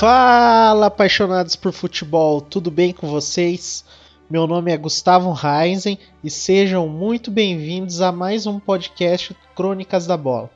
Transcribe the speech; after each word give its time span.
Fala, 0.00 0.86
apaixonados 0.86 1.54
por 1.54 1.72
futebol, 1.72 2.40
tudo 2.40 2.70
bem 2.70 2.90
com 2.90 3.06
vocês? 3.06 3.84
Meu 4.30 4.46
nome 4.46 4.72
é 4.72 4.76
Gustavo 4.78 5.30
Reisen 5.30 5.98
e 6.24 6.30
sejam 6.30 6.88
muito 6.88 7.30
bem-vindos 7.30 8.00
a 8.00 8.10
mais 8.10 8.46
um 8.46 8.58
podcast 8.58 9.36
Crônicas 9.54 10.06
da 10.06 10.16
Bola. 10.16 10.48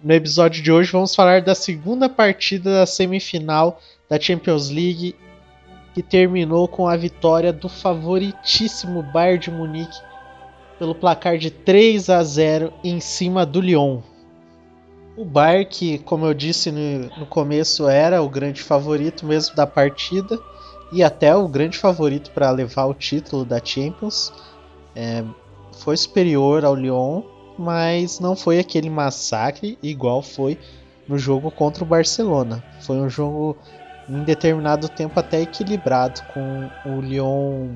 No 0.00 0.14
episódio 0.14 0.62
de 0.62 0.70
hoje 0.70 0.92
vamos 0.92 1.16
falar 1.16 1.42
da 1.42 1.52
segunda 1.52 2.08
partida 2.08 2.72
da 2.72 2.86
semifinal 2.86 3.80
da 4.08 4.20
Champions 4.20 4.70
League 4.70 5.16
que 5.92 6.00
terminou 6.00 6.68
com 6.68 6.86
a 6.86 6.96
vitória 6.96 7.52
do 7.52 7.68
favoritíssimo 7.68 9.02
Bayern 9.02 9.40
de 9.40 9.50
Munique 9.50 9.98
pelo 10.78 10.94
placar 10.94 11.38
de 11.38 11.50
3 11.50 12.08
a 12.08 12.22
0 12.22 12.72
em 12.84 13.00
cima 13.00 13.44
do 13.44 13.60
Lyon. 13.60 14.13
O 15.16 15.24
Bayern, 15.24 15.66
que 15.66 15.98
como 15.98 16.26
eu 16.26 16.34
disse 16.34 16.72
no, 16.72 17.08
no 17.18 17.26
começo, 17.26 17.88
era 17.88 18.20
o 18.20 18.28
grande 18.28 18.60
favorito 18.60 19.24
mesmo 19.24 19.54
da 19.54 19.64
partida 19.64 20.36
e 20.90 21.04
até 21.04 21.34
o 21.36 21.46
grande 21.46 21.78
favorito 21.78 22.32
para 22.32 22.50
levar 22.50 22.86
o 22.86 22.94
título 22.94 23.44
da 23.44 23.64
Champions, 23.64 24.32
é, 24.94 25.22
foi 25.78 25.96
superior 25.96 26.64
ao 26.64 26.74
Lyon, 26.74 27.22
mas 27.56 28.18
não 28.18 28.34
foi 28.34 28.58
aquele 28.58 28.90
massacre 28.90 29.78
igual 29.80 30.20
foi 30.20 30.58
no 31.06 31.16
jogo 31.16 31.48
contra 31.48 31.84
o 31.84 31.86
Barcelona. 31.86 32.64
Foi 32.80 32.96
um 32.96 33.08
jogo 33.08 33.56
em 34.08 34.24
determinado 34.24 34.88
tempo 34.88 35.20
até 35.20 35.42
equilibrado, 35.42 36.22
com 36.34 36.68
o 36.84 37.00
Lyon 37.00 37.68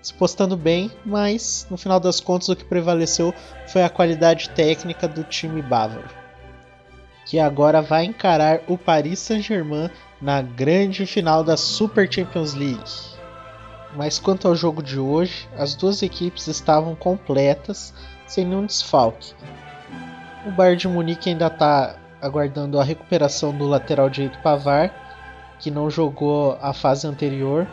se 0.00 0.14
postando 0.14 0.56
bem, 0.56 0.92
mas 1.04 1.66
no 1.68 1.76
final 1.76 1.98
das 1.98 2.20
contas 2.20 2.48
o 2.48 2.54
que 2.54 2.64
prevaleceu 2.64 3.34
foi 3.66 3.82
a 3.82 3.90
qualidade 3.90 4.48
técnica 4.50 5.08
do 5.08 5.24
time 5.24 5.60
bávaro 5.60 6.17
que 7.28 7.38
agora 7.38 7.82
vai 7.82 8.06
encarar 8.06 8.60
o 8.66 8.78
Paris 8.78 9.18
Saint-Germain 9.18 9.90
na 10.18 10.40
grande 10.40 11.04
final 11.04 11.44
da 11.44 11.58
Super 11.58 12.10
Champions 12.10 12.54
League. 12.54 12.90
Mas 13.94 14.18
quanto 14.18 14.48
ao 14.48 14.54
jogo 14.54 14.82
de 14.82 14.98
hoje, 14.98 15.46
as 15.54 15.74
duas 15.74 16.02
equipes 16.02 16.46
estavam 16.46 16.94
completas, 16.94 17.92
sem 18.26 18.46
nenhum 18.46 18.64
desfalque. 18.64 19.34
O 20.46 20.50
Bayern 20.52 20.78
de 20.78 20.88
Munique 20.88 21.28
ainda 21.28 21.48
está 21.48 21.96
aguardando 22.20 22.80
a 22.80 22.84
recuperação 22.84 23.54
do 23.54 23.68
lateral 23.68 24.08
direito 24.08 24.38
Pavar, 24.38 24.90
que 25.58 25.70
não 25.70 25.90
jogou 25.90 26.58
a 26.62 26.72
fase 26.72 27.06
anterior, 27.06 27.66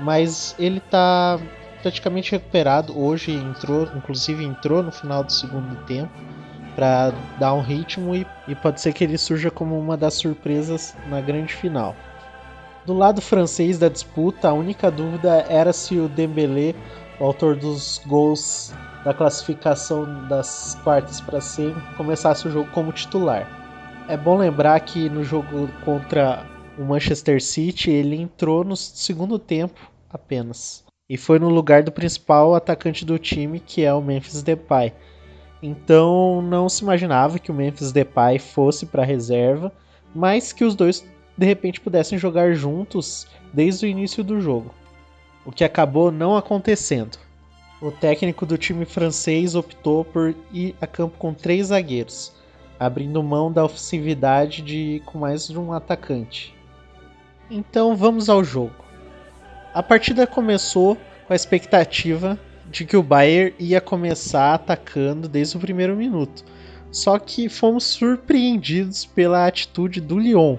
mas 0.00 0.56
ele 0.58 0.78
está 0.78 1.38
praticamente 1.80 2.32
recuperado. 2.32 2.98
Hoje 2.98 3.30
entrou, 3.30 3.84
inclusive 3.94 4.44
entrou 4.44 4.82
no 4.82 4.90
final 4.90 5.22
do 5.22 5.32
segundo 5.32 5.76
tempo 5.84 6.10
para 6.76 7.12
dar 7.40 7.54
um 7.54 7.62
ritmo 7.62 8.14
e, 8.14 8.26
e 8.46 8.54
pode 8.54 8.80
ser 8.80 8.92
que 8.92 9.02
ele 9.02 9.18
surja 9.18 9.50
como 9.50 9.76
uma 9.76 9.96
das 9.96 10.14
surpresas 10.14 10.94
na 11.08 11.20
grande 11.20 11.52
final. 11.52 11.96
Do 12.84 12.92
lado 12.92 13.20
francês 13.20 13.78
da 13.78 13.88
disputa, 13.88 14.50
a 14.50 14.52
única 14.52 14.90
dúvida 14.90 15.44
era 15.48 15.72
se 15.72 15.98
o 15.98 16.08
Dembélé, 16.08 16.74
o 17.18 17.24
autor 17.24 17.56
dos 17.56 18.00
gols 18.06 18.72
da 19.04 19.12
classificação 19.12 20.28
das 20.28 20.78
quartas 20.84 21.20
para 21.20 21.40
semi, 21.40 21.74
começasse 21.96 22.46
o 22.46 22.50
jogo 22.50 22.70
como 22.70 22.92
titular. 22.92 23.48
É 24.08 24.16
bom 24.16 24.36
lembrar 24.36 24.78
que 24.80 25.08
no 25.08 25.24
jogo 25.24 25.68
contra 25.84 26.46
o 26.78 26.84
Manchester 26.84 27.42
City 27.42 27.90
ele 27.90 28.14
entrou 28.20 28.62
no 28.62 28.76
segundo 28.76 29.38
tempo 29.38 29.90
apenas 30.08 30.86
e 31.08 31.16
foi 31.16 31.38
no 31.38 31.48
lugar 31.48 31.82
do 31.82 31.92
principal 31.92 32.54
atacante 32.54 33.04
do 33.04 33.18
time, 33.18 33.60
que 33.60 33.84
é 33.84 33.92
o 33.94 34.02
Memphis 34.02 34.42
Depay. 34.42 34.92
Então 35.66 36.40
não 36.40 36.68
se 36.68 36.84
imaginava 36.84 37.40
que 37.40 37.50
o 37.50 37.54
Memphis 37.54 37.90
Depay 37.90 38.38
fosse 38.38 38.86
para 38.86 39.04
reserva, 39.04 39.72
mas 40.14 40.52
que 40.52 40.62
os 40.62 40.76
dois 40.76 41.04
de 41.36 41.44
repente 41.44 41.80
pudessem 41.80 42.16
jogar 42.16 42.54
juntos 42.54 43.26
desde 43.52 43.84
o 43.84 43.88
início 43.88 44.22
do 44.22 44.40
jogo. 44.40 44.72
O 45.44 45.50
que 45.50 45.64
acabou 45.64 46.12
não 46.12 46.36
acontecendo. 46.36 47.18
O 47.82 47.90
técnico 47.90 48.46
do 48.46 48.56
time 48.56 48.84
francês 48.84 49.56
optou 49.56 50.04
por 50.04 50.36
ir 50.52 50.76
a 50.80 50.86
campo 50.86 51.18
com 51.18 51.34
três 51.34 51.66
zagueiros, 51.66 52.32
abrindo 52.78 53.20
mão 53.20 53.50
da 53.50 53.64
ofensividade 53.64 54.62
de 54.62 55.02
com 55.04 55.18
mais 55.18 55.48
de 55.48 55.58
um 55.58 55.72
atacante. 55.72 56.54
Então 57.50 57.96
vamos 57.96 58.28
ao 58.28 58.44
jogo. 58.44 58.84
A 59.74 59.82
partida 59.82 60.28
começou 60.28 60.96
com 61.26 61.32
a 61.32 61.36
expectativa 61.36 62.38
de 62.70 62.84
que 62.84 62.96
o 62.96 63.02
Bayern 63.02 63.54
ia 63.58 63.80
começar 63.80 64.54
atacando 64.54 65.28
desde 65.28 65.56
o 65.56 65.60
primeiro 65.60 65.96
minuto. 65.96 66.44
Só 66.90 67.18
que 67.18 67.48
fomos 67.48 67.84
surpreendidos 67.84 69.04
pela 69.04 69.46
atitude 69.46 70.00
do 70.00 70.18
Lyon. 70.18 70.56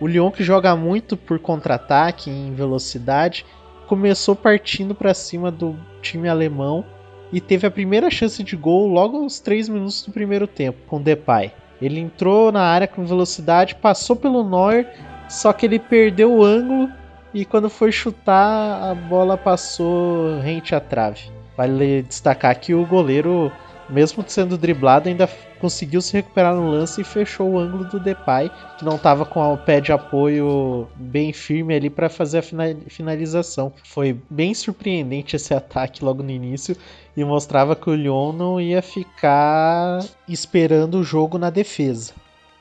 O 0.00 0.06
Lyon, 0.06 0.30
que 0.30 0.42
joga 0.42 0.74
muito 0.74 1.16
por 1.16 1.38
contra-ataque 1.38 2.30
em 2.30 2.52
velocidade, 2.54 3.46
começou 3.86 4.34
partindo 4.34 4.94
para 4.94 5.14
cima 5.14 5.50
do 5.50 5.76
time 6.00 6.28
alemão 6.28 6.84
e 7.32 7.40
teve 7.40 7.66
a 7.66 7.70
primeira 7.70 8.10
chance 8.10 8.42
de 8.42 8.56
gol 8.56 8.86
logo 8.86 9.18
aos 9.18 9.38
3 9.38 9.68
minutos 9.68 10.02
do 10.02 10.12
primeiro 10.12 10.46
tempo, 10.46 10.78
com 10.86 11.00
Depay. 11.00 11.52
Ele 11.80 12.00
entrou 12.00 12.52
na 12.52 12.62
área 12.62 12.86
com 12.86 13.04
velocidade, 13.04 13.74
passou 13.74 14.14
pelo 14.14 14.48
Neuer, 14.48 14.92
só 15.28 15.52
que 15.52 15.66
ele 15.66 15.78
perdeu 15.78 16.32
o 16.32 16.44
ângulo 16.44 16.88
e 17.34 17.44
quando 17.44 17.70
foi 17.70 17.90
chutar, 17.90 18.90
a 18.90 18.94
bola 18.94 19.38
passou 19.38 20.38
rente 20.40 20.74
à 20.74 20.80
trave. 20.80 21.30
Vale 21.56 22.02
destacar 22.02 22.58
que 22.58 22.74
o 22.74 22.86
goleiro, 22.86 23.50
mesmo 23.88 24.22
sendo 24.26 24.58
driblado, 24.58 25.08
ainda 25.08 25.28
conseguiu 25.58 26.02
se 26.02 26.12
recuperar 26.12 26.54
no 26.54 26.70
lance 26.70 27.00
e 27.00 27.04
fechou 27.04 27.50
o 27.50 27.58
ângulo 27.58 27.84
do 27.84 28.00
Depay, 28.00 28.50
que 28.78 28.84
não 28.84 28.96
estava 28.96 29.24
com 29.24 29.40
o 29.52 29.56
pé 29.56 29.80
de 29.80 29.92
apoio 29.92 30.88
bem 30.96 31.32
firme 31.32 31.74
ali 31.74 31.88
para 31.88 32.10
fazer 32.10 32.38
a 32.38 32.90
finalização. 32.90 33.72
Foi 33.84 34.18
bem 34.28 34.52
surpreendente 34.52 35.36
esse 35.36 35.54
ataque 35.54 36.04
logo 36.04 36.22
no 36.22 36.30
início 36.30 36.76
e 37.16 37.24
mostrava 37.24 37.76
que 37.76 37.88
o 37.88 37.94
Lyon 37.94 38.32
não 38.32 38.60
ia 38.60 38.82
ficar 38.82 40.00
esperando 40.28 40.98
o 40.98 41.04
jogo 41.04 41.38
na 41.38 41.48
defesa. 41.48 42.12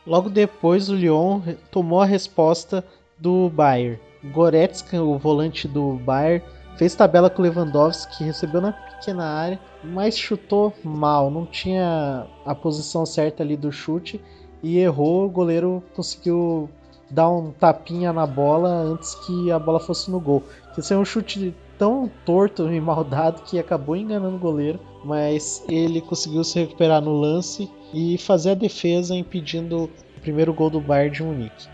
Logo 0.06 0.30
depois, 0.30 0.90
o 0.90 0.96
Lyon 0.96 1.42
tomou 1.70 2.02
a 2.02 2.06
resposta 2.06 2.84
do 3.18 3.50
Bayern 3.50 4.00
Goretzka, 4.24 5.02
o 5.02 5.18
volante 5.18 5.68
do 5.68 5.94
Bayern, 5.94 6.44
fez 6.78 6.96
tabela 6.96 7.30
com 7.30 7.42
o 7.42 7.46
Lewandowski, 7.46 8.24
recebeu 8.24 8.62
na 8.62 8.72
pequena 8.72 9.26
área, 9.26 9.60
mas 9.84 10.18
chutou 10.18 10.74
mal, 10.84 11.32
não 11.32 11.46
tinha 11.46 12.26
a 12.46 12.54
posição 12.54 13.06
certa 13.06 13.44
ali 13.44 13.58
do 13.58 13.72
chute 13.72 14.22
e 14.62 14.78
errou. 14.78 15.26
O 15.26 15.30
goleiro 15.30 15.84
conseguiu 15.96 16.70
dar 17.10 17.30
um 17.30 17.52
tapinha 17.52 18.14
na 18.14 18.26
bola 18.26 18.70
antes 18.70 19.16
que 19.16 19.52
a 19.52 19.60
bola 19.60 19.80
fosse 19.80 20.10
no 20.10 20.20
gol. 20.20 20.44
Esse 20.78 20.94
é 20.94 20.98
um 20.98 21.06
chute 21.06 21.54
tão 21.78 22.10
torto 22.26 22.72
e 22.72 22.80
mal 22.80 23.04
dado 23.04 23.42
que 23.42 23.60
acabou 23.60 23.96
enganando 23.96 24.36
o 24.36 24.40
goleiro, 24.40 24.80
mas 25.04 25.64
ele 25.68 26.00
conseguiu 26.00 26.44
se 26.44 26.60
recuperar 26.60 27.02
no 27.02 27.20
lance 27.20 27.70
e 27.94 28.18
fazer 28.18 28.52
a 28.52 28.56
defesa 28.56 29.16
impedindo 29.16 29.86
o 29.86 30.22
primeiro 30.22 30.54
gol 30.54 30.70
do 30.70 30.80
Bayern 30.80 31.16
de 31.16 31.24
Munique. 31.24 31.68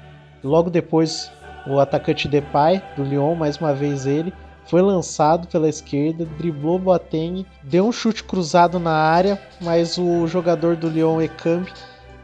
Logo 0.43 0.69
depois, 0.69 1.29
o 1.69 1.79
atacante 1.79 2.27
Depay, 2.27 2.81
do 2.95 3.03
Lyon, 3.03 3.35
mais 3.35 3.57
uma 3.57 3.73
vez 3.73 4.05
ele, 4.05 4.33
foi 4.65 4.81
lançado 4.81 5.47
pela 5.47 5.69
esquerda, 5.69 6.25
driblou 6.37 6.77
Boateng, 6.77 7.45
deu 7.63 7.85
um 7.87 7.91
chute 7.91 8.23
cruzado 8.23 8.79
na 8.79 8.91
área, 8.91 9.39
mas 9.61 9.97
o 9.97 10.27
jogador 10.27 10.75
do 10.75 10.89
Lyon, 10.89 11.21
Ekambi, 11.21 11.71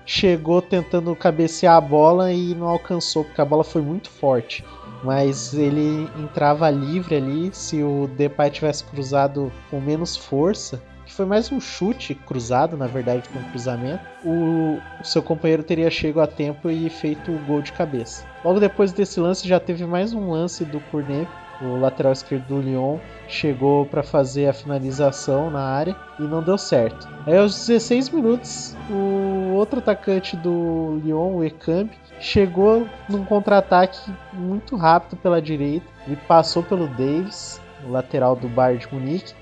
chegou 0.06 0.62
tentando 0.62 1.16
cabecear 1.16 1.78
a 1.78 1.82
bola 1.82 2.32
e 2.34 2.54
não 2.54 2.68
alcançou, 2.68 3.24
porque 3.24 3.40
a 3.40 3.46
bola 3.46 3.64
foi 3.64 3.82
muito 3.82 4.10
forte. 4.10 4.64
Mas 5.04 5.54
ele 5.54 6.10
entrava 6.18 6.70
livre 6.70 7.16
ali, 7.16 7.50
se 7.54 7.82
o 7.82 8.08
Depay 8.08 8.50
tivesse 8.50 8.84
cruzado 8.86 9.52
com 9.70 9.80
menos 9.80 10.16
força, 10.16 10.82
que 11.06 11.14
foi 11.14 11.26
mais 11.26 11.52
um 11.52 11.60
chute 11.60 12.16
cruzado, 12.16 12.78
na 12.78 12.88
verdade, 12.88 13.28
com 13.30 13.40
um 13.40 13.50
cruzamento, 13.50 14.04
o, 14.26 14.80
seu 15.04 15.22
companheiro 15.22 15.64
teria 15.64 15.90
chego 15.90 16.20
a 16.20 16.28
tempo 16.28 16.70
e 16.70 16.90
feito 16.90 17.32
o 17.32 17.40
gol 17.46 17.62
de 17.62 17.72
cabeça. 17.72 18.26
Logo 18.44 18.60
depois 18.60 18.92
desse 18.92 19.20
lance 19.20 19.48
já 19.48 19.60
teve 19.60 19.86
mais 19.86 20.14
um 20.14 20.32
lance 20.32 20.66
do 20.66 20.80
Cournet, 20.80 21.28
o 21.62 21.78
lateral 21.78 22.12
esquerdo 22.12 22.48
do 22.48 22.62
Lyon 22.62 22.98
chegou 23.28 23.86
para 23.86 24.04
fazer 24.04 24.48
a 24.48 24.54
finalização 24.54 25.50
na 25.50 25.62
área 25.62 25.96
e 26.20 26.24
não 26.24 26.42
deu 26.44 26.58
certo. 26.58 27.08
Aí 27.26 27.38
aos 27.38 27.68
16 27.68 28.10
minutos, 28.10 28.76
o 28.90 29.54
outro 29.54 29.80
atacante 29.80 30.36
do 30.36 31.00
Lyon, 31.04 31.36
o 31.36 31.44
Ekambi, 31.44 31.98
chegou 32.20 32.88
num 33.08 33.24
contra-ataque 33.24 34.12
muito 34.34 34.76
rápido 34.76 35.18
pela 35.18 35.42
direita 35.42 35.86
e 36.08 36.16
passou 36.16 36.64
pelo 36.64 36.88
Davis, 36.88 37.62
o 37.86 37.92
lateral 37.92 38.36
do 38.36 38.48
Bayern 38.48 38.86
de 38.86 38.94
Munique, 38.94 39.34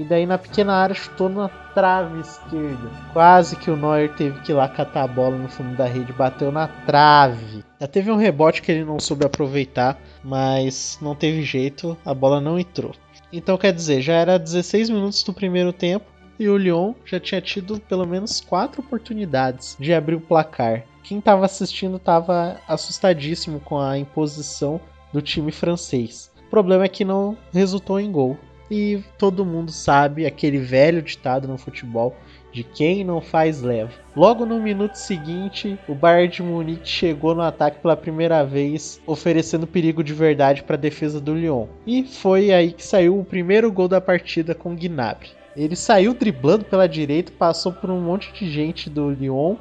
e 0.00 0.04
daí 0.04 0.24
na 0.24 0.38
pequena 0.38 0.72
área 0.72 0.94
chutou 0.94 1.28
na 1.28 1.48
trave 1.48 2.20
esquerda. 2.20 2.90
Quase 3.12 3.54
que 3.54 3.70
o 3.70 3.76
Neuer 3.76 4.10
teve 4.14 4.40
que 4.40 4.50
ir 4.50 4.54
lá 4.54 4.66
catar 4.66 5.02
a 5.02 5.06
bola 5.06 5.36
no 5.36 5.48
fundo 5.48 5.76
da 5.76 5.84
rede, 5.84 6.10
bateu 6.10 6.50
na 6.50 6.66
trave. 6.66 7.62
Já 7.78 7.86
teve 7.86 8.10
um 8.10 8.16
rebote 8.16 8.62
que 8.62 8.72
ele 8.72 8.84
não 8.84 8.98
soube 8.98 9.26
aproveitar, 9.26 10.00
mas 10.24 10.98
não 11.02 11.14
teve 11.14 11.42
jeito, 11.42 11.98
a 12.02 12.14
bola 12.14 12.40
não 12.40 12.58
entrou. 12.58 12.94
Então 13.30 13.58
quer 13.58 13.74
dizer, 13.74 14.00
já 14.00 14.14
era 14.14 14.38
16 14.38 14.88
minutos 14.88 15.22
do 15.22 15.34
primeiro 15.34 15.72
tempo 15.72 16.06
e 16.38 16.48
o 16.48 16.56
Lyon 16.56 16.94
já 17.04 17.20
tinha 17.20 17.40
tido 17.42 17.78
pelo 17.80 18.06
menos 18.06 18.40
quatro 18.40 18.80
oportunidades 18.80 19.76
de 19.78 19.92
abrir 19.92 20.14
o 20.14 20.20
placar. 20.20 20.84
Quem 21.02 21.18
estava 21.18 21.44
assistindo 21.44 21.98
estava 21.98 22.56
assustadíssimo 22.66 23.60
com 23.60 23.78
a 23.78 23.98
imposição 23.98 24.80
do 25.12 25.20
time 25.20 25.52
francês. 25.52 26.30
O 26.46 26.50
problema 26.50 26.84
é 26.84 26.88
que 26.88 27.04
não 27.04 27.36
resultou 27.52 28.00
em 28.00 28.10
gol. 28.10 28.38
E 28.70 29.02
todo 29.18 29.44
mundo 29.44 29.72
sabe 29.72 30.24
aquele 30.24 30.58
velho 30.58 31.02
ditado 31.02 31.48
no 31.48 31.58
futebol 31.58 32.14
de 32.52 32.62
quem 32.62 33.04
não 33.04 33.20
faz 33.20 33.62
leva. 33.62 33.92
Logo 34.14 34.44
no 34.44 34.60
minuto 34.60 34.94
seguinte, 34.94 35.78
o 35.88 35.94
Bayern 35.94 36.28
de 36.32 36.42
Munique 36.42 36.88
chegou 36.88 37.34
no 37.34 37.42
ataque 37.42 37.80
pela 37.80 37.96
primeira 37.96 38.44
vez, 38.44 39.00
oferecendo 39.06 39.66
perigo 39.66 40.02
de 40.02 40.12
verdade 40.12 40.62
para 40.62 40.76
a 40.76 40.78
defesa 40.78 41.20
do 41.20 41.34
Lyon. 41.34 41.66
E 41.86 42.04
foi 42.04 42.52
aí 42.52 42.72
que 42.72 42.84
saiu 42.84 43.18
o 43.18 43.24
primeiro 43.24 43.70
gol 43.72 43.88
da 43.88 44.00
partida 44.00 44.54
com 44.54 44.74
Gnabry. 44.74 45.30
Ele 45.56 45.74
saiu 45.74 46.14
driblando 46.14 46.64
pela 46.64 46.88
direita, 46.88 47.32
passou 47.36 47.72
por 47.72 47.90
um 47.90 48.00
monte 48.00 48.32
de 48.32 48.50
gente 48.50 48.88
do 48.88 49.10
Lyon, 49.10 49.56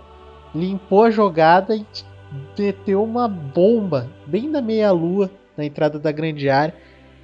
limpou 0.53 1.03
a 1.03 1.11
jogada 1.11 1.75
e 1.75 1.85
meteu 2.57 3.03
uma 3.03 3.27
bomba 3.27 4.07
bem 4.25 4.51
da 4.51 4.61
meia-lua 4.61 5.31
na 5.57 5.65
entrada 5.65 5.97
da 5.97 6.11
grande 6.11 6.49
área 6.49 6.75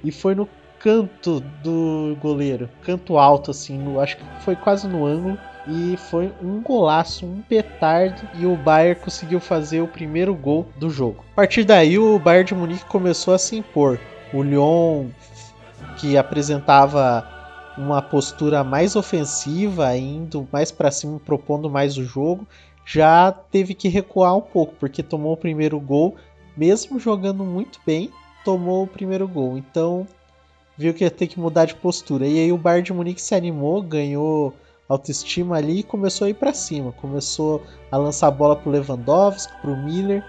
e 0.02 0.10
foi 0.10 0.34
no 0.34 0.48
canto 0.86 1.40
do 1.64 2.16
goleiro, 2.22 2.70
canto 2.82 3.18
alto 3.18 3.50
assim, 3.50 3.76
no, 3.76 3.98
acho 3.98 4.18
que 4.18 4.24
foi 4.44 4.54
quase 4.54 4.86
no 4.86 5.04
ângulo 5.04 5.36
e 5.66 5.96
foi 5.96 6.32
um 6.40 6.62
golaço, 6.62 7.26
um 7.26 7.42
petardo 7.42 8.22
e 8.34 8.46
o 8.46 8.54
Bayern 8.54 9.00
conseguiu 9.00 9.40
fazer 9.40 9.80
o 9.80 9.88
primeiro 9.88 10.32
gol 10.32 10.68
do 10.76 10.88
jogo. 10.88 11.24
A 11.32 11.34
partir 11.34 11.64
daí 11.64 11.98
o 11.98 12.20
Bayern 12.20 12.46
de 12.46 12.54
Munique 12.54 12.84
começou 12.84 13.34
a 13.34 13.38
se 13.38 13.56
impor. 13.56 13.98
O 14.32 14.44
Lyon 14.44 15.08
que 15.98 16.16
apresentava 16.16 17.28
uma 17.76 18.00
postura 18.00 18.62
mais 18.62 18.94
ofensiva, 18.94 19.96
indo 19.96 20.46
mais 20.52 20.70
para 20.70 20.92
cima, 20.92 21.18
propondo 21.18 21.68
mais 21.68 21.98
o 21.98 22.04
jogo, 22.04 22.46
já 22.84 23.32
teve 23.32 23.74
que 23.74 23.88
recuar 23.88 24.36
um 24.36 24.40
pouco, 24.40 24.76
porque 24.78 25.02
tomou 25.02 25.32
o 25.32 25.36
primeiro 25.36 25.80
gol, 25.80 26.14
mesmo 26.56 27.00
jogando 27.00 27.42
muito 27.42 27.80
bem, 27.84 28.08
tomou 28.44 28.84
o 28.84 28.86
primeiro 28.86 29.26
gol. 29.26 29.58
Então, 29.58 30.06
viu 30.76 30.92
que 30.94 31.04
ia 31.04 31.10
ter 31.10 31.26
que 31.26 31.40
mudar 31.40 31.64
de 31.64 31.74
postura. 31.74 32.26
E 32.26 32.38
aí 32.38 32.52
o 32.52 32.58
Bayern 32.58 32.84
de 32.84 32.92
Munique 32.92 33.20
se 33.20 33.34
animou, 33.34 33.82
ganhou 33.82 34.54
autoestima 34.88 35.56
ali 35.56 35.80
e 35.80 35.82
começou 35.82 36.26
a 36.26 36.30
ir 36.30 36.34
para 36.34 36.52
cima. 36.52 36.92
Começou 36.92 37.62
a 37.90 37.96
lançar 37.96 38.28
a 38.28 38.30
bola 38.30 38.56
pro 38.56 38.70
Lewandowski, 38.70 39.52
pro 39.60 39.76
Miller. 39.76 40.24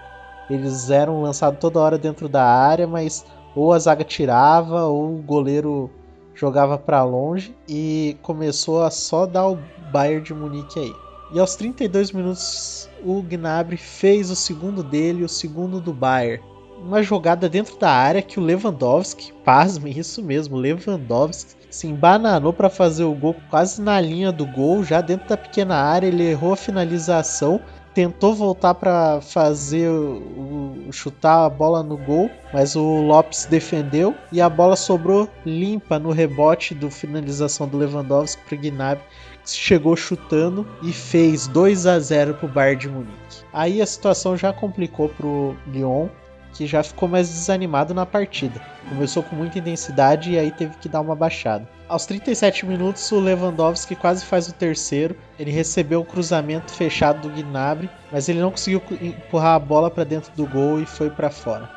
Eles 0.50 0.90
eram 0.90 1.22
lançados 1.22 1.60
toda 1.60 1.80
hora 1.80 1.98
dentro 1.98 2.28
da 2.28 2.44
área, 2.44 2.86
mas 2.86 3.24
ou 3.54 3.72
a 3.72 3.78
zaga 3.78 4.04
tirava 4.04 4.84
ou 4.84 5.16
o 5.16 5.22
goleiro 5.22 5.90
jogava 6.34 6.78
para 6.78 7.02
longe 7.02 7.54
e 7.68 8.16
começou 8.22 8.82
a 8.84 8.90
só 8.90 9.26
dar 9.26 9.48
o 9.48 9.58
Bayern 9.92 10.22
de 10.22 10.32
Munique 10.32 10.78
aí. 10.78 10.94
E 11.32 11.38
aos 11.38 11.56
32 11.56 12.12
minutos 12.12 12.88
o 13.04 13.20
Gnabry 13.22 13.76
fez 13.76 14.30
o 14.30 14.36
segundo 14.36 14.82
dele, 14.82 15.24
o 15.24 15.28
segundo 15.28 15.80
do 15.80 15.92
Bayern. 15.92 16.42
Uma 16.82 17.02
jogada 17.02 17.48
dentro 17.48 17.78
da 17.78 17.90
área 17.90 18.22
que 18.22 18.38
o 18.38 18.42
Lewandowski, 18.42 19.32
pasme, 19.44 19.90
isso 19.96 20.22
mesmo, 20.22 20.56
Lewandowski 20.56 21.56
se 21.70 21.86
embananou 21.86 22.52
para 22.52 22.70
fazer 22.70 23.04
o 23.04 23.14
gol 23.14 23.36
quase 23.50 23.80
na 23.82 24.00
linha 24.00 24.32
do 24.32 24.46
gol, 24.46 24.82
já 24.82 25.00
dentro 25.00 25.28
da 25.28 25.36
pequena 25.36 25.76
área, 25.76 26.06
ele 26.06 26.30
errou 26.30 26.54
a 26.54 26.56
finalização 26.56 27.60
tentou 27.98 28.32
voltar 28.32 28.74
para 28.74 29.20
fazer 29.20 29.88
o, 29.88 30.86
chutar 30.92 31.44
a 31.44 31.50
bola 31.50 31.82
no 31.82 31.96
gol, 31.96 32.30
mas 32.52 32.76
o 32.76 33.00
Lopes 33.00 33.44
defendeu 33.46 34.14
e 34.30 34.40
a 34.40 34.48
bola 34.48 34.76
sobrou 34.76 35.28
limpa 35.44 35.98
no 35.98 36.12
rebote 36.12 36.76
do 36.76 36.92
finalização 36.92 37.66
do 37.66 37.76
Lewandowski 37.76 38.40
para 38.44 38.56
Gnabry, 38.56 39.02
que 39.44 39.50
chegou 39.50 39.96
chutando 39.96 40.64
e 40.80 40.92
fez 40.92 41.48
2 41.48 41.86
a 41.88 41.98
0 41.98 42.34
para 42.34 42.46
o 42.46 42.48
Bayern 42.48 42.80
de 42.80 42.88
Munique. 42.88 43.44
Aí 43.52 43.82
a 43.82 43.86
situação 43.86 44.36
já 44.36 44.52
complicou 44.52 45.08
para 45.08 45.26
o 45.26 45.56
Lyon, 45.66 46.06
que 46.52 46.66
já 46.66 46.82
ficou 46.82 47.08
mais 47.08 47.28
desanimado 47.28 47.94
na 47.94 48.04
partida. 48.04 48.60
Começou 48.88 49.22
com 49.22 49.36
muita 49.36 49.58
intensidade 49.58 50.32
e 50.32 50.38
aí 50.38 50.50
teve 50.50 50.76
que 50.78 50.88
dar 50.88 51.00
uma 51.00 51.14
baixada. 51.14 51.68
Aos 51.88 52.04
37 52.06 52.66
minutos, 52.66 53.10
o 53.12 53.20
Lewandowski 53.20 53.96
quase 53.96 54.24
faz 54.24 54.48
o 54.48 54.52
terceiro. 54.52 55.16
Ele 55.38 55.50
recebeu 55.50 56.00
o 56.00 56.04
cruzamento 56.04 56.72
fechado 56.72 57.28
do 57.28 57.34
Gnabry, 57.34 57.88
mas 58.12 58.28
ele 58.28 58.40
não 58.40 58.50
conseguiu 58.50 58.82
empurrar 59.00 59.54
a 59.54 59.58
bola 59.58 59.90
para 59.90 60.04
dentro 60.04 60.32
do 60.34 60.46
gol 60.46 60.80
e 60.80 60.86
foi 60.86 61.10
para 61.10 61.30
fora. 61.30 61.70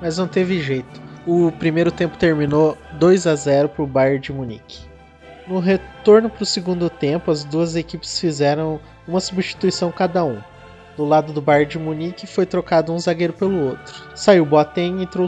Mas 0.00 0.18
não 0.18 0.26
teve 0.26 0.60
jeito. 0.60 1.00
O 1.26 1.52
primeiro 1.52 1.90
tempo 1.90 2.16
terminou 2.16 2.76
2 2.94 3.26
a 3.26 3.34
0 3.34 3.68
para 3.68 3.82
o 3.82 3.86
Bayern 3.86 4.20
de 4.20 4.32
Munique. 4.32 4.86
No 5.46 5.60
retorno 5.60 6.28
para 6.28 6.42
o 6.42 6.46
segundo 6.46 6.90
tempo, 6.90 7.30
as 7.30 7.44
duas 7.44 7.76
equipes 7.76 8.18
fizeram 8.18 8.80
uma 9.06 9.20
substituição 9.20 9.92
cada 9.92 10.24
um. 10.24 10.40
Do 10.96 11.04
lado 11.04 11.32
do 11.32 11.42
Bayern 11.42 11.70
de 11.70 11.78
Munique 11.78 12.26
foi 12.26 12.46
trocado 12.46 12.92
um 12.92 12.98
zagueiro 12.98 13.34
pelo 13.34 13.68
outro. 13.68 14.02
Saiu 14.14 14.46
Boateng 14.46 15.00
e 15.00 15.02
entrou. 15.02 15.26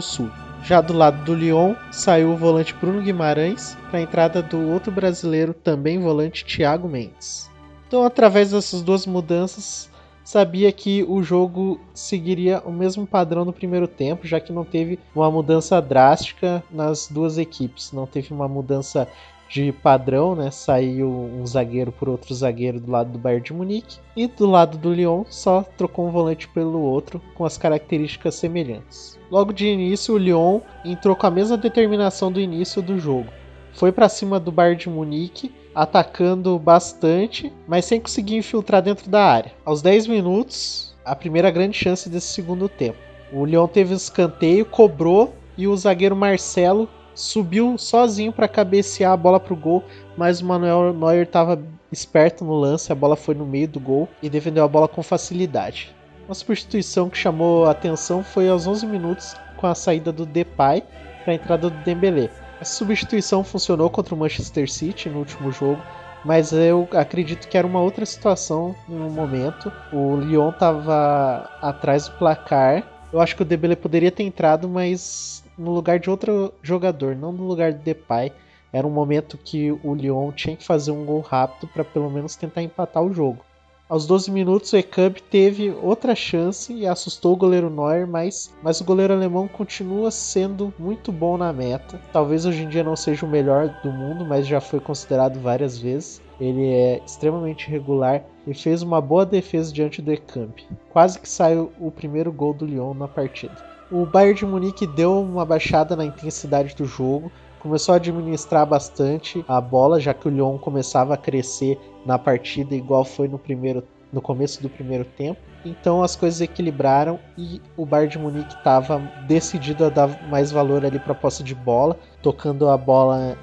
Já 0.63 0.81
do 0.81 0.93
lado 0.93 1.23
do 1.23 1.33
Lyon, 1.33 1.75
saiu 1.91 2.31
o 2.31 2.37
volante 2.37 2.73
Bruno 2.73 3.01
Guimarães 3.01 3.77
para 3.89 3.99
a 3.99 4.01
entrada 4.01 4.41
do 4.41 4.59
outro 4.69 4.91
brasileiro, 4.91 5.53
também 5.53 5.99
volante 5.99 6.43
Thiago 6.43 6.87
Mendes. 6.87 7.49
Então, 7.87 8.03
através 8.03 8.51
dessas 8.51 8.81
duas 8.81 9.05
mudanças, 9.05 9.89
sabia 10.23 10.71
que 10.71 11.03
o 11.07 11.23
jogo 11.23 11.79
seguiria 11.93 12.61
o 12.65 12.71
mesmo 12.71 13.07
padrão 13.07 13.45
no 13.45 13.53
primeiro 13.53 13.87
tempo, 13.87 14.27
já 14.27 14.39
que 14.39 14.53
não 14.53 14.65
teve 14.65 14.99
uma 15.15 15.31
mudança 15.31 15.81
drástica 15.81 16.63
nas 16.69 17.07
duas 17.07 17.37
equipes, 17.37 17.91
não 17.91 18.05
teve 18.05 18.33
uma 18.33 18.47
mudança 18.47 19.07
de 19.49 19.71
padrão, 19.71 20.35
né? 20.35 20.51
Saiu 20.51 21.09
um 21.09 21.45
zagueiro 21.45 21.91
por 21.91 22.07
outro 22.07 22.33
zagueiro 22.33 22.79
do 22.79 22.91
lado 22.91 23.11
do 23.11 23.17
Bayern 23.17 23.43
de 23.43 23.53
Munique 23.53 23.97
e 24.15 24.27
do 24.27 24.45
lado 24.45 24.77
do 24.77 24.93
Lyon 24.93 25.23
só 25.27 25.63
trocou 25.75 26.07
um 26.07 26.11
volante 26.11 26.47
pelo 26.47 26.79
outro 26.79 27.19
com 27.33 27.43
as 27.43 27.57
características 27.57 28.35
semelhantes. 28.35 29.19
Logo 29.31 29.51
de 29.51 29.67
início, 29.67 30.13
o 30.13 30.17
Lyon 30.17 30.61
entrou 30.85 31.15
com 31.15 31.25
a 31.25 31.31
mesma 31.31 31.57
determinação 31.57 32.31
do 32.31 32.39
início 32.39 32.81
do 32.81 32.99
jogo. 32.99 33.27
Foi 33.73 33.91
para 33.91 34.09
cima 34.09 34.39
do 34.39 34.51
Bayern 34.51 34.79
de 34.79 34.89
Munique, 34.89 35.51
atacando 35.73 36.57
bastante, 36.59 37.51
mas 37.67 37.85
sem 37.85 37.99
conseguir 37.99 38.35
infiltrar 38.37 38.81
dentro 38.81 39.09
da 39.09 39.23
área. 39.23 39.53
Aos 39.65 39.81
10 39.81 40.07
minutos, 40.07 40.95
a 41.03 41.15
primeira 41.15 41.49
grande 41.49 41.77
chance 41.77 42.09
desse 42.09 42.27
segundo 42.27 42.69
tempo. 42.69 42.97
O 43.31 43.45
Lyon 43.45 43.67
teve 43.67 43.93
escanteio, 43.93 44.65
cobrou 44.65 45.33
e 45.57 45.67
o 45.67 45.75
zagueiro 45.75 46.15
Marcelo 46.15 46.89
subiu 47.13 47.77
sozinho 47.77 48.31
para 48.31 48.47
cabecear 48.47 49.11
a 49.11 49.17
bola 49.17 49.39
pro 49.39 49.55
gol, 49.55 49.83
mas 50.17 50.41
o 50.41 50.45
Manuel 50.45 50.93
Neuer 50.93 51.23
estava 51.23 51.61
esperto 51.91 52.45
no 52.45 52.53
lance, 52.53 52.91
a 52.91 52.95
bola 52.95 53.15
foi 53.15 53.35
no 53.35 53.45
meio 53.45 53.67
do 53.67 53.79
gol 53.79 54.07
e 54.21 54.29
defendeu 54.29 54.63
a 54.63 54.67
bola 54.67 54.87
com 54.87 55.01
facilidade. 55.01 55.95
Uma 56.27 56.35
substituição 56.35 57.09
que 57.09 57.17
chamou 57.17 57.65
a 57.65 57.71
atenção 57.71 58.23
foi 58.23 58.47
aos 58.47 58.67
11 58.67 58.85
minutos 58.85 59.35
com 59.57 59.65
a 59.65 59.73
saída 59.73 60.11
do 60.11 60.25
Depay 60.25 60.83
para 61.23 61.33
a 61.33 61.35
entrada 61.35 61.69
do 61.69 61.83
Dembélé. 61.83 62.29
Essa 62.61 62.73
substituição 62.73 63.43
funcionou 63.43 63.89
contra 63.89 64.13
o 64.13 64.17
Manchester 64.17 64.69
City 64.69 65.09
no 65.09 65.19
último 65.19 65.51
jogo, 65.51 65.81
mas 66.23 66.51
eu 66.51 66.87
acredito 66.91 67.47
que 67.47 67.57
era 67.57 67.65
uma 67.65 67.81
outra 67.81 68.05
situação 68.05 68.75
no 68.87 69.09
momento. 69.09 69.71
O 69.91 70.17
Lyon 70.17 70.49
estava 70.49 71.49
atrás 71.61 72.07
do 72.07 72.17
placar. 72.17 72.83
Eu 73.11 73.19
acho 73.19 73.35
que 73.35 73.41
o 73.41 73.45
Dembélé 73.45 73.75
poderia 73.75 74.11
ter 74.11 74.23
entrado, 74.23 74.67
mas 74.67 75.43
no 75.59 75.71
lugar 75.71 75.99
de 75.99 76.09
outro 76.09 76.53
jogador, 76.63 77.15
não 77.15 77.31
no 77.31 77.45
lugar 77.45 77.73
do 77.73 77.83
Depay. 77.83 78.31
Era 78.71 78.87
um 78.87 78.91
momento 78.91 79.37
que 79.37 79.71
o 79.83 79.93
Lyon 79.93 80.31
tinha 80.31 80.55
que 80.55 80.63
fazer 80.63 80.91
um 80.91 81.05
gol 81.05 81.21
rápido 81.21 81.67
para 81.67 81.83
pelo 81.83 82.09
menos 82.09 82.35
tentar 82.35 82.61
empatar 82.61 83.03
o 83.03 83.13
jogo. 83.13 83.43
Aos 83.89 84.05
12 84.05 84.29
minutos, 84.29 84.71
o 84.71 84.77
Ekamp 84.77 85.17
teve 85.31 85.71
outra 85.81 86.13
chance 86.13 86.71
e 86.71 86.85
assustou 86.85 87.33
o 87.33 87.35
goleiro 87.35 87.71
Neuer, 87.71 88.07
mas, 88.07 88.53
mas 88.61 88.79
o 88.79 88.83
goleiro 88.83 89.15
alemão 89.15 89.47
continua 89.47 90.11
sendo 90.11 90.71
muito 90.77 91.11
bom 91.11 91.39
na 91.39 91.51
meta. 91.51 91.99
Talvez 92.13 92.45
hoje 92.45 92.61
em 92.61 92.69
dia 92.69 92.83
não 92.83 92.95
seja 92.95 93.25
o 93.25 93.29
melhor 93.29 93.67
do 93.81 93.91
mundo, 93.91 94.23
mas 94.23 94.45
já 94.45 94.61
foi 94.61 94.79
considerado 94.79 95.39
várias 95.39 95.79
vezes. 95.79 96.21
Ele 96.39 96.67
é 96.67 97.01
extremamente 97.03 97.67
regular 97.67 98.23
e 98.45 98.53
fez 98.53 98.83
uma 98.83 99.01
boa 99.01 99.25
defesa 99.25 99.73
diante 99.73 100.03
do 100.03 100.13
Ekamp. 100.13 100.59
Quase 100.91 101.19
que 101.19 101.27
saiu 101.27 101.73
o 101.79 101.89
primeiro 101.89 102.31
gol 102.31 102.53
do 102.53 102.67
Lyon 102.67 102.93
na 102.93 103.07
partida. 103.07 103.78
O 103.91 104.05
Bayern 104.05 104.35
de 104.35 104.45
Munique 104.45 104.85
deu 104.85 105.19
uma 105.19 105.43
baixada 105.43 105.95
na 105.95 106.05
intensidade 106.05 106.75
do 106.75 106.85
jogo, 106.85 107.31
começou 107.59 107.93
a 107.93 107.95
administrar 107.95 108.65
bastante 108.65 109.43
a 109.47 109.59
bola, 109.59 109.99
já 109.99 110.13
que 110.13 110.27
o 110.27 110.31
Lyon 110.31 110.59
começava 110.59 111.15
a 111.15 111.17
crescer 111.17 111.79
na 112.05 112.19
partida, 112.19 112.75
igual 112.75 113.03
foi 113.03 113.27
no 113.27 113.39
primeiro 113.39 113.83
no 114.11 114.21
começo 114.21 114.61
do 114.61 114.69
primeiro 114.69 115.05
tempo. 115.05 115.39
Então 115.63 116.01
as 116.01 116.15
coisas 116.15 116.41
equilibraram 116.41 117.19
e 117.37 117.61
o 117.75 117.85
Bayern 117.85 118.11
de 118.11 118.19
Munique 118.19 118.55
estava 118.55 118.99
decidido 119.27 119.85
a 119.85 119.89
dar 119.89 120.27
mais 120.29 120.51
valor 120.51 120.85
ali 120.85 120.99
para 120.99 121.11
a 121.11 121.15
posse 121.15 121.43
de 121.43 121.53
bola, 121.53 121.97
tocando 122.21 122.69
a 122.69 122.77
bola 122.77 123.37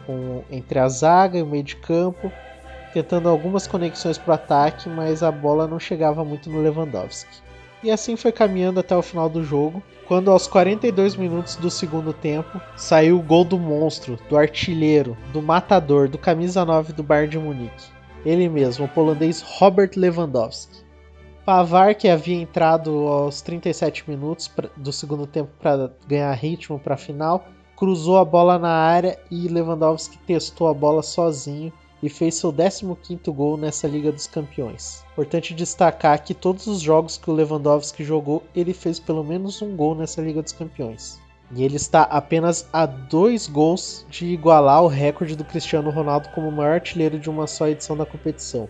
entre 0.51 0.79
a 0.79 0.89
zaga 0.89 1.39
e 1.39 1.43
o 1.43 1.47
meio 1.47 1.63
de 1.63 1.77
campo, 1.77 2.33
tentando 2.93 3.29
algumas 3.29 3.67
conexões 3.67 4.17
para 4.17 4.31
o 4.31 4.35
ataque, 4.35 4.89
mas 4.89 5.23
a 5.23 5.31
bola 5.31 5.67
não 5.67 5.79
chegava 5.79 6.25
muito 6.25 6.51
no 6.51 6.63
Lewandowski. 6.63 7.43
E 7.83 7.91
assim 7.91 8.17
foi 8.17 8.33
caminhando 8.33 8.81
até 8.81 8.97
o 8.97 9.03
final 9.03 9.29
do 9.29 9.45
jogo, 9.45 9.83
quando 10.07 10.31
aos 10.31 10.47
42 10.47 11.17
minutos 11.17 11.57
do 11.57 11.71
segundo 11.71 12.13
tempo 12.13 12.61
saiu 12.77 13.19
o 13.19 13.23
gol 13.23 13.45
do 13.45 13.59
monstro, 13.59 14.19
do 14.29 14.37
artilheiro, 14.37 15.17
do 15.33 15.43
matador, 15.43 16.09
do 16.09 16.17
camisa 16.17 16.65
9 16.65 16.93
do 16.93 17.03
Bayern 17.03 17.31
de 17.31 17.39
Munique. 17.39 17.91
ele 18.25 18.49
mesmo, 18.49 18.87
o 18.87 18.89
polandês 18.89 19.43
Robert 19.43 19.91
Lewandowski. 19.97 20.85
Pavar, 21.45 21.95
que 21.95 22.09
havia 22.09 22.41
entrado 22.41 22.91
aos 23.07 23.41
37 23.41 24.09
minutos 24.09 24.51
do 24.77 24.93
segundo 24.93 25.27
tempo 25.27 25.51
para 25.61 25.93
ganhar 26.09 26.33
ritmo 26.33 26.79
para 26.79 26.95
a 26.95 26.99
final, 26.99 27.47
cruzou 27.77 28.19
a 28.19 28.25
bola 28.25 28.59
na 28.59 28.73
área 28.73 29.19
e 29.31 29.47
Lewandowski 29.47 30.19
testou 30.19 30.69
a 30.69 30.75
bola 30.75 31.03
sozinho 31.03 31.73
e 32.03 32.09
fez 32.09 32.35
seu 32.35 32.53
15º 32.53 33.33
gol 33.33 33.57
nessa 33.57 33.89
Liga 33.89 34.13
dos 34.13 34.27
Campeões. 34.27 35.05
Importante 35.13 35.55
destacar 35.55 36.23
que 36.23 36.35
todos 36.35 36.67
os 36.67 36.81
jogos 36.81 37.17
que 37.17 37.31
o 37.31 37.35
Lewandowski 37.35 38.05
jogou, 38.05 38.43
ele 38.55 38.73
fez 38.75 38.99
pelo 38.99 39.25
menos 39.25 39.63
um 39.63 39.75
gol 39.75 39.95
nessa 39.95 40.21
Liga 40.21 40.43
dos 40.43 40.53
Campeões. 40.53 41.21
E 41.53 41.63
ele 41.63 41.77
está 41.77 42.03
apenas 42.03 42.69
a 42.73 42.87
dois 42.87 43.47
gols 43.47 44.05
de 44.11 44.27
igualar 44.27 44.83
o 44.83 44.89
recorde 44.89 45.37
do 45.37 45.45
Cristiano 45.45 45.91
Ronaldo 45.91 46.29
como 46.31 46.51
maior 46.51 46.75
artilheiro 46.75 47.19
de 47.19 47.31
uma 47.31 47.47
só 47.47 47.69
edição 47.69 47.97
da 47.97 48.05
competição. 48.05 48.69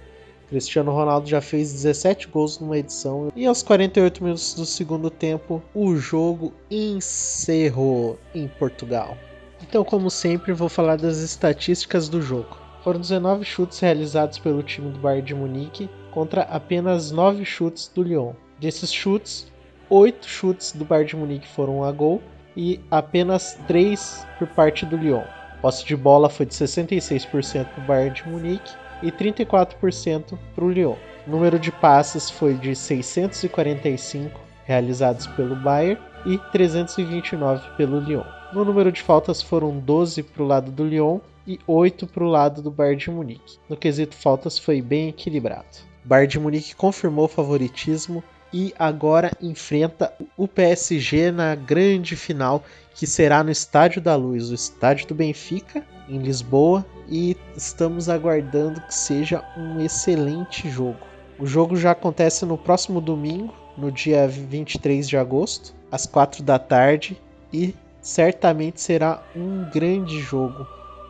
Cristiano 0.49 0.92
Ronaldo 0.92 1.28
já 1.28 1.40
fez 1.40 1.73
17 1.73 2.28
gols 2.28 2.61
numa 2.61 2.78
edição 2.78 3.33
e 3.35 3.47
aos 3.47 3.62
48 3.62 4.23
minutos 4.23 4.54
do 4.54 4.64
segundo 4.64 5.11
tempo 5.11 5.61
o 5.75 5.97
jogo 5.97 6.52
encerrou 6.71 8.18
em 8.35 8.47
Portugal. 8.47 9.16
Então, 9.62 9.83
como 9.83 10.11
sempre, 10.11 10.52
vou 10.52 10.68
falar 10.68 10.97
das 10.97 11.18
estatísticas 11.18 12.09
do 12.09 12.23
jogo. 12.23 12.66
Foram 12.87 13.00
19 13.00 13.45
chutes 13.45 13.81
realizados 13.81 14.38
pelo 14.38 14.62
time 14.62 14.93
do 14.93 15.00
Bayern 15.00 15.26
de 15.26 15.35
Munique 15.35 15.90
contra 16.12 16.43
apenas 16.43 17.11
9 17.11 17.45
chutes 17.45 17.90
do 17.93 18.00
Lyon. 18.00 18.33
Desses 18.61 18.93
chutes, 18.93 19.52
8 19.90 20.25
chutes 20.25 20.71
do 20.71 20.85
Bayern 20.85 21.09
de 21.09 21.16
Munique 21.16 21.49
foram 21.49 21.83
a 21.83 21.90
gol 21.90 22.23
e 22.57 22.81
apenas 22.88 23.59
3 23.66 24.25
por 24.38 24.47
parte 24.47 24.87
do 24.87 24.97
Lyon. 24.97 25.25
Posse 25.61 25.85
de 25.85 25.97
bola 25.97 26.28
foi 26.28 26.47
de 26.47 26.55
66% 26.55 27.64
para 27.64 27.83
o 27.83 27.87
Bayern 27.88 28.14
de 28.14 28.28
Munique 28.28 28.73
e 29.02 29.11
34% 29.11 30.38
para 30.55 30.64
o 30.64 30.71
Lyon. 30.71 30.95
O 31.26 31.31
número 31.31 31.59
de 31.59 31.73
passes 31.73 32.31
foi 32.31 32.55
de 32.55 32.76
645 32.76 34.40
realizados 34.64 35.26
pelo 35.26 35.57
Bayern 35.57 36.00
e 36.25 36.38
329 36.52 37.69
pelo 37.76 37.99
Lyon. 37.99 38.36
No 38.53 38.65
número 38.65 38.93
de 38.93 39.03
faltas 39.03 39.43
foram 39.43 39.79
12 39.79 40.23
para 40.23 40.43
o 40.43 40.47
lado 40.47 40.71
do 40.71 40.85
Lyon 40.85 41.19
e 41.47 41.59
8 41.67 42.07
para 42.07 42.25
o 42.25 42.29
lado 42.29 42.62
do 42.62 42.71
Bayern 42.71 43.00
de 43.00 43.11
Munique. 43.11 43.59
No 43.69 43.76
quesito 43.76 44.15
faltas 44.15 44.59
foi 44.59 44.81
bem 44.81 45.09
equilibrado. 45.09 45.67
O 46.05 46.09
Bayern 46.09 46.31
de 46.31 46.38
Munique 46.38 46.75
confirmou 46.75 47.25
o 47.25 47.29
favoritismo 47.29 48.23
e 48.53 48.73
agora 48.79 49.33
enfrenta 49.43 50.12
o 50.37 50.47
PSG 50.47 51.33
na 51.33 51.55
grande 51.55 52.15
final 52.15 52.65
que 52.95 53.07
será 53.07 53.43
no 53.43 53.50
Estádio 53.50 54.00
da 54.00 54.15
Luz, 54.15 54.50
o 54.50 54.55
estádio 54.55 55.09
do 55.09 55.15
Benfica, 55.15 55.85
em 56.09 56.19
Lisboa, 56.19 56.87
e 57.09 57.37
estamos 57.57 58.09
aguardando 58.09 58.81
que 58.81 58.95
seja 58.95 59.45
um 59.57 59.81
excelente 59.81 60.71
jogo. 60.71 60.99
O 61.38 61.47
jogo 61.47 61.76
já 61.76 61.91
acontece 61.91 62.47
no 62.47 62.57
próximo 62.57 63.00
domingo, 63.00 63.53
no 63.76 63.93
dia 63.93 64.26
23 64.26 65.07
de 65.07 65.17
agosto, 65.17 65.75
às 65.93 66.07
4 66.07 66.43
da 66.43 66.59
tarde, 66.59 67.21
e 67.53 67.75
certamente 68.07 68.81
será 68.81 69.21
um 69.35 69.69
grande 69.69 70.21
jogo, 70.21 70.65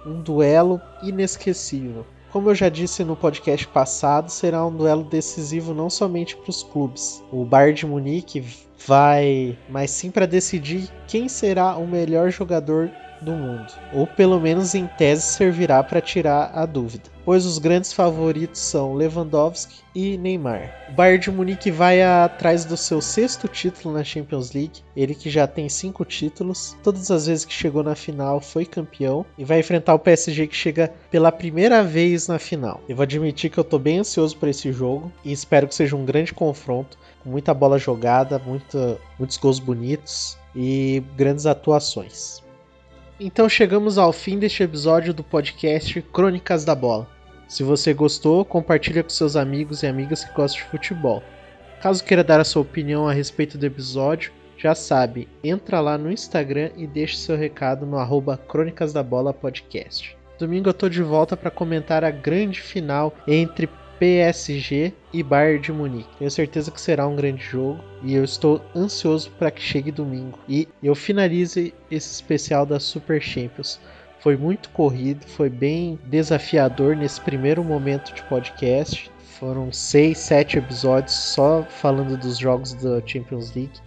um 0.06 0.22
duelo 0.22 0.80
inesquecível. 1.02 2.06
Como 2.32 2.48
eu 2.48 2.54
já 2.54 2.70
disse 2.70 3.04
no 3.04 3.14
podcast 3.14 3.66
passado, 3.68 4.30
será 4.30 4.64
um 4.64 4.74
duelo 4.74 5.04
decisivo 5.04 5.74
não 5.74 5.90
somente 5.90 6.34
para 6.34 6.48
os 6.48 6.62
clubes. 6.62 7.22
O 7.30 7.44
Bayern 7.44 7.74
de 7.74 7.86
Munique 7.86 8.42
vai, 8.86 9.58
mas 9.68 9.90
sim 9.90 10.10
para 10.10 10.26
decidir 10.26 10.88
quem 11.06 11.28
será 11.28 11.76
o 11.76 11.86
melhor 11.86 12.30
jogador 12.30 12.90
do 13.20 13.32
mundo, 13.32 13.72
ou 13.92 14.06
pelo 14.06 14.40
menos 14.40 14.74
em 14.74 14.86
tese 14.86 15.22
servirá 15.22 15.82
para 15.82 16.00
tirar 16.00 16.50
a 16.54 16.66
dúvida, 16.66 17.10
pois 17.24 17.44
os 17.44 17.58
grandes 17.58 17.92
favoritos 17.92 18.60
são 18.60 18.94
Lewandowski 18.94 19.82
e 19.94 20.16
Neymar. 20.16 20.72
O 20.88 20.92
Bayern 20.92 21.22
de 21.22 21.30
Munique 21.30 21.70
vai 21.70 22.02
atrás 22.02 22.64
do 22.64 22.76
seu 22.76 23.00
sexto 23.00 23.48
título 23.48 23.94
na 23.94 24.04
Champions 24.04 24.52
League, 24.52 24.82
ele 24.96 25.14
que 25.14 25.28
já 25.30 25.46
tem 25.46 25.68
cinco 25.68 26.04
títulos, 26.04 26.76
todas 26.82 27.10
as 27.10 27.26
vezes 27.26 27.44
que 27.44 27.52
chegou 27.52 27.82
na 27.82 27.94
final 27.94 28.40
foi 28.40 28.64
campeão 28.64 29.24
e 29.36 29.44
vai 29.44 29.60
enfrentar 29.60 29.94
o 29.94 29.98
PSG 29.98 30.46
que 30.46 30.56
chega 30.56 30.92
pela 31.10 31.32
primeira 31.32 31.82
vez 31.82 32.28
na 32.28 32.38
final. 32.38 32.80
Eu 32.88 32.96
vou 32.96 33.02
admitir 33.02 33.50
que 33.50 33.58
eu 33.58 33.62
estou 33.62 33.78
bem 33.78 33.98
ansioso 33.98 34.36
para 34.36 34.50
esse 34.50 34.70
jogo 34.72 35.10
e 35.24 35.32
espero 35.32 35.66
que 35.66 35.74
seja 35.74 35.96
um 35.96 36.04
grande 36.04 36.32
confronto, 36.32 36.98
com 37.22 37.30
muita 37.30 37.52
bola 37.52 37.78
jogada, 37.78 38.38
muita, 38.38 38.98
muitos 39.18 39.36
gols 39.36 39.58
bonitos 39.58 40.38
e 40.54 41.02
grandes 41.16 41.46
atuações. 41.46 42.45
Então 43.18 43.48
chegamos 43.48 43.96
ao 43.96 44.12
fim 44.12 44.38
deste 44.38 44.62
episódio 44.62 45.14
do 45.14 45.24
podcast 45.24 46.02
Crônicas 46.12 46.66
da 46.66 46.74
Bola. 46.74 47.08
Se 47.48 47.62
você 47.62 47.94
gostou, 47.94 48.44
compartilhe 48.44 49.02
com 49.02 49.08
seus 49.08 49.36
amigos 49.36 49.82
e 49.82 49.86
amigas 49.86 50.22
que 50.22 50.34
gostam 50.34 50.62
de 50.62 50.70
futebol. 50.70 51.22
Caso 51.80 52.04
queira 52.04 52.22
dar 52.22 52.40
a 52.40 52.44
sua 52.44 52.60
opinião 52.60 53.08
a 53.08 53.14
respeito 53.14 53.56
do 53.56 53.64
episódio, 53.64 54.32
já 54.58 54.74
sabe, 54.74 55.28
entra 55.42 55.80
lá 55.80 55.96
no 55.96 56.12
Instagram 56.12 56.70
e 56.76 56.86
deixe 56.86 57.16
seu 57.16 57.38
recado 57.38 57.86
no 57.86 57.96
arroba 57.96 58.36
Crônicas 58.36 58.92
da 58.92 59.02
Bola 59.02 59.32
Podcast. 59.32 60.14
Domingo 60.38 60.68
eu 60.68 60.74
tô 60.74 60.86
de 60.86 61.02
volta 61.02 61.38
para 61.38 61.50
comentar 61.50 62.04
a 62.04 62.10
grande 62.10 62.60
final 62.60 63.14
entre 63.26 63.66
PSG 63.98 64.92
e 65.12 65.22
Bayern 65.22 65.60
de 65.60 65.72
Munique. 65.72 66.16
Tenho 66.18 66.30
certeza 66.30 66.70
que 66.70 66.80
será 66.80 67.06
um 67.06 67.16
grande 67.16 67.42
jogo 67.42 67.82
e 68.02 68.14
eu 68.14 68.24
estou 68.24 68.62
ansioso 68.74 69.30
para 69.32 69.50
que 69.50 69.60
chegue 69.60 69.90
domingo 69.90 70.38
e 70.48 70.68
eu 70.82 70.94
finalize 70.94 71.72
esse 71.90 72.12
especial 72.12 72.66
da 72.66 72.78
Super 72.78 73.20
Champions. 73.20 73.80
Foi 74.20 74.36
muito 74.36 74.68
corrido, 74.70 75.26
foi 75.26 75.48
bem 75.48 75.98
desafiador 76.06 76.96
nesse 76.96 77.20
primeiro 77.20 77.62
momento 77.62 78.12
de 78.14 78.22
podcast. 78.24 79.10
Foram 79.38 79.70
seis, 79.70 80.18
sete 80.18 80.58
episódios 80.58 81.14
só 81.14 81.62
falando 81.62 82.16
dos 82.16 82.38
jogos 82.38 82.74
da 82.74 83.00
Champions 83.06 83.54
League. 83.54 83.78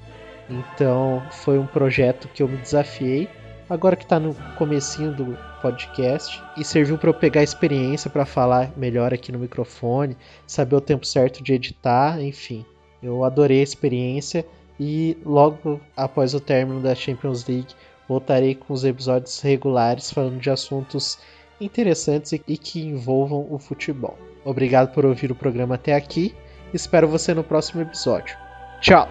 Então 0.49 1.21
foi 1.31 1.59
um 1.59 1.65
projeto 1.65 2.27
que 2.29 2.41
eu 2.41 2.47
me 2.47 2.57
desafiei 2.57 3.27
agora 3.69 3.95
que 3.95 4.03
está 4.03 4.19
no 4.19 4.33
comecinho 4.57 5.13
do 5.13 5.37
podcast 5.61 6.41
e 6.57 6.63
serviu 6.63 6.97
para 6.97 7.09
eu 7.09 7.13
pegar 7.13 7.43
experiência 7.43 8.09
para 8.09 8.25
falar 8.25 8.71
melhor 8.75 9.13
aqui 9.13 9.31
no 9.31 9.39
microfone, 9.39 10.17
saber 10.47 10.75
o 10.75 10.81
tempo 10.81 11.05
certo 11.05 11.43
de 11.43 11.53
editar, 11.53 12.21
enfim. 12.21 12.65
Eu 13.01 13.23
adorei 13.23 13.59
a 13.59 13.63
experiência 13.63 14.45
e 14.79 15.17
logo 15.25 15.79
após 15.95 16.33
o 16.33 16.39
término 16.39 16.81
da 16.81 16.95
Champions 16.95 17.45
League 17.45 17.73
voltarei 18.07 18.55
com 18.55 18.73
os 18.73 18.83
episódios 18.83 19.39
regulares 19.41 20.11
falando 20.11 20.39
de 20.39 20.49
assuntos 20.49 21.19
interessantes 21.61 22.31
e 22.33 22.57
que 22.57 22.81
envolvam 22.81 23.45
o 23.49 23.59
futebol. 23.59 24.17
Obrigado 24.43 24.93
por 24.93 25.05
ouvir 25.05 25.31
o 25.31 25.35
programa 25.35 25.75
até 25.75 25.93
aqui. 25.93 26.33
Espero 26.73 27.07
você 27.07 27.33
no 27.33 27.43
próximo 27.43 27.81
episódio. 27.81 28.35
Tchau! 28.81 29.07